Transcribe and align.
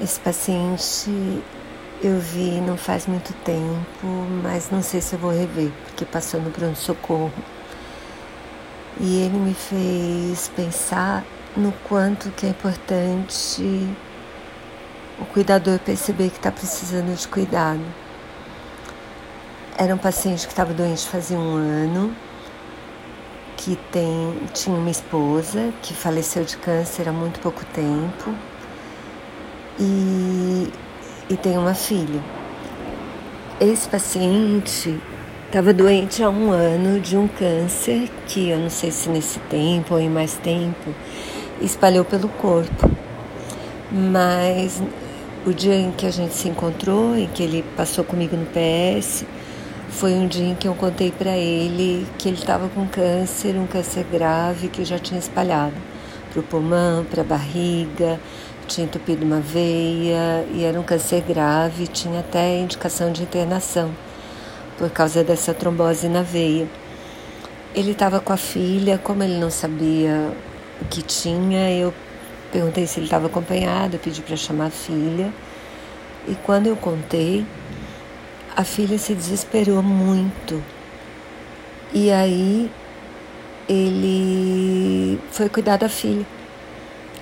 Esse 0.00 0.20
paciente 0.20 1.42
eu 2.00 2.20
vi 2.20 2.60
não 2.60 2.76
faz 2.76 3.08
muito 3.08 3.32
tempo, 3.42 4.06
mas 4.44 4.70
não 4.70 4.80
sei 4.80 5.00
se 5.00 5.14
eu 5.14 5.18
vou 5.18 5.32
rever, 5.32 5.72
porque 5.84 6.04
passou 6.04 6.40
no 6.40 6.52
pronto-socorro. 6.52 7.32
E 9.00 9.22
ele 9.22 9.36
me 9.36 9.54
fez 9.54 10.46
pensar 10.54 11.24
no 11.56 11.72
quanto 11.88 12.30
que 12.30 12.46
é 12.46 12.50
importante 12.50 13.88
o 15.18 15.24
cuidador 15.26 15.80
perceber 15.80 16.30
que 16.30 16.36
está 16.36 16.52
precisando 16.52 17.12
de 17.16 17.26
cuidado. 17.26 17.82
Era 19.76 19.92
um 19.92 19.98
paciente 19.98 20.46
que 20.46 20.52
estava 20.52 20.72
doente 20.72 21.08
fazia 21.08 21.36
um 21.36 21.56
ano, 21.56 22.14
que 23.56 23.74
tem, 23.90 24.38
tinha 24.54 24.76
uma 24.76 24.90
esposa 24.90 25.72
que 25.82 25.92
faleceu 25.92 26.44
de 26.44 26.56
câncer 26.56 27.08
há 27.08 27.12
muito 27.12 27.40
pouco 27.40 27.64
tempo 27.64 28.32
e, 29.78 30.68
e 31.30 31.36
tem 31.36 31.56
uma 31.56 31.74
filha. 31.74 32.20
Esse 33.60 33.88
paciente 33.88 34.98
estava 35.46 35.72
doente 35.72 36.22
há 36.22 36.30
um 36.30 36.50
ano 36.50 37.00
de 37.00 37.16
um 37.16 37.26
câncer 37.26 38.10
que 38.26 38.50
eu 38.50 38.58
não 38.58 38.70
sei 38.70 38.90
se 38.90 39.08
nesse 39.08 39.38
tempo 39.40 39.94
ou 39.94 40.00
em 40.00 40.08
mais 40.08 40.34
tempo 40.34 40.94
espalhou 41.60 42.04
pelo 42.04 42.28
corpo. 42.28 42.90
Mas 43.90 44.82
o 45.46 45.52
dia 45.52 45.74
em 45.74 45.90
que 45.92 46.06
a 46.06 46.10
gente 46.10 46.34
se 46.34 46.48
encontrou, 46.48 47.16
em 47.16 47.26
que 47.26 47.42
ele 47.42 47.64
passou 47.76 48.04
comigo 48.04 48.36
no 48.36 48.46
PS, 48.46 49.24
foi 49.88 50.12
um 50.12 50.26
dia 50.26 50.46
em 50.46 50.54
que 50.54 50.68
eu 50.68 50.74
contei 50.74 51.10
para 51.10 51.36
ele 51.36 52.06
que 52.18 52.28
ele 52.28 52.36
estava 52.36 52.68
com 52.68 52.86
câncer, 52.86 53.56
um 53.56 53.66
câncer 53.66 54.04
grave 54.12 54.68
que 54.68 54.84
já 54.84 54.98
tinha 54.98 55.18
espalhado 55.18 55.74
para 56.30 56.40
o 56.40 56.42
pulmão, 56.42 57.04
para 57.04 57.22
a 57.22 57.24
barriga, 57.24 58.20
tinha 58.68 58.86
entupido 58.86 59.24
uma 59.24 59.40
veia 59.40 60.46
e 60.52 60.62
era 60.62 60.78
um 60.78 60.82
câncer 60.82 61.22
grave, 61.22 61.86
tinha 61.86 62.20
até 62.20 62.58
indicação 62.58 63.10
de 63.10 63.22
internação 63.22 63.90
por 64.76 64.90
causa 64.90 65.24
dessa 65.24 65.54
trombose 65.54 66.08
na 66.08 66.22
veia. 66.22 66.68
Ele 67.74 67.92
estava 67.92 68.20
com 68.20 68.32
a 68.32 68.36
filha, 68.36 68.98
como 68.98 69.22
ele 69.22 69.38
não 69.38 69.50
sabia 69.50 70.32
o 70.80 70.84
que 70.84 71.02
tinha, 71.02 71.72
eu 71.72 71.92
perguntei 72.52 72.86
se 72.86 73.00
ele 73.00 73.06
estava 73.06 73.26
acompanhado, 73.26 73.98
pedi 73.98 74.22
para 74.22 74.36
chamar 74.36 74.66
a 74.66 74.70
filha. 74.70 75.32
E 76.28 76.34
quando 76.34 76.66
eu 76.66 76.76
contei, 76.76 77.44
a 78.54 78.64
filha 78.64 78.98
se 78.98 79.14
desesperou 79.14 79.82
muito. 79.82 80.62
E 81.92 82.10
aí 82.10 82.70
ele 83.68 85.18
foi 85.30 85.48
cuidar 85.48 85.78
da 85.78 85.88
filha 85.88 86.37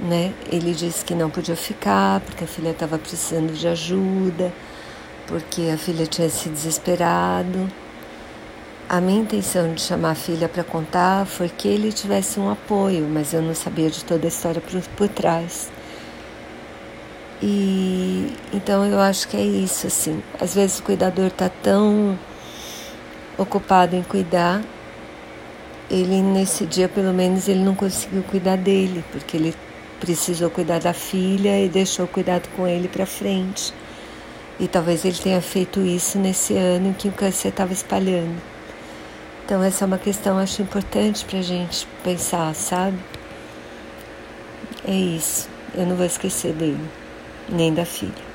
né? 0.00 0.32
Ele 0.50 0.72
disse 0.72 1.04
que 1.04 1.14
não 1.14 1.30
podia 1.30 1.56
ficar 1.56 2.20
porque 2.20 2.44
a 2.44 2.46
filha 2.46 2.70
estava 2.70 2.98
precisando 2.98 3.52
de 3.52 3.66
ajuda, 3.66 4.52
porque 5.26 5.70
a 5.74 5.78
filha 5.78 6.06
tinha 6.06 6.28
se 6.28 6.48
desesperado. 6.48 7.70
A 8.88 9.00
minha 9.00 9.20
intenção 9.20 9.74
de 9.74 9.82
chamar 9.82 10.12
a 10.12 10.14
filha 10.14 10.48
para 10.48 10.64
contar 10.64 11.26
foi 11.26 11.48
que 11.48 11.68
ele 11.68 11.92
tivesse 11.92 12.40
um 12.40 12.50
apoio, 12.50 13.06
mas 13.08 13.34
eu 13.34 13.42
não 13.42 13.54
sabia 13.54 13.90
de 13.90 14.04
toda 14.04 14.26
a 14.26 14.28
história 14.28 14.60
por, 14.60 14.80
por 14.96 15.08
trás. 15.08 15.70
E 17.42 18.32
então 18.52 18.84
eu 18.86 18.98
acho 18.98 19.28
que 19.28 19.36
é 19.36 19.42
isso 19.42 19.86
assim. 19.86 20.22
Às 20.40 20.54
vezes 20.54 20.78
o 20.78 20.82
cuidador 20.82 21.26
está 21.26 21.48
tão 21.48 22.18
ocupado 23.36 23.94
em 23.94 24.02
cuidar, 24.02 24.62
ele 25.90 26.20
nesse 26.22 26.66
dia 26.66 26.88
pelo 26.88 27.12
menos 27.12 27.46
ele 27.48 27.60
não 27.60 27.74
conseguiu 27.74 28.22
cuidar 28.24 28.56
dele, 28.56 29.04
porque 29.12 29.36
ele 29.36 29.54
precisou 30.00 30.50
cuidar 30.50 30.80
da 30.80 30.92
filha 30.92 31.62
e 31.62 31.68
deixou 31.68 32.04
o 32.04 32.08
cuidado 32.08 32.48
com 32.56 32.66
ele 32.66 32.88
para 32.88 33.06
frente. 33.06 33.72
E 34.60 34.66
talvez 34.66 35.04
ele 35.04 35.16
tenha 35.16 35.40
feito 35.40 35.80
isso 35.80 36.18
nesse 36.18 36.54
ano 36.54 36.88
em 36.88 36.92
que 36.92 37.08
o 37.08 37.12
câncer 37.12 37.48
estava 37.48 37.72
espalhando. 37.72 38.40
Então, 39.44 39.62
essa 39.62 39.84
é 39.84 39.86
uma 39.86 39.98
questão, 39.98 40.38
acho 40.38 40.60
importante 40.60 41.24
para 41.24 41.38
a 41.38 41.42
gente 41.42 41.86
pensar, 42.04 42.54
sabe? 42.54 42.98
É 44.86 44.94
isso. 44.94 45.48
Eu 45.74 45.86
não 45.86 45.96
vou 45.96 46.04
esquecer 46.04 46.52
dele, 46.52 46.90
nem 47.48 47.72
da 47.72 47.84
filha. 47.84 48.27